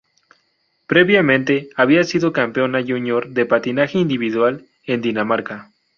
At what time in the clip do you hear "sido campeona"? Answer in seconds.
2.03-2.81